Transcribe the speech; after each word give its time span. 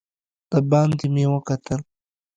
دباندې 0.51 1.07
مې 1.13 1.25
وکتل. 1.33 1.79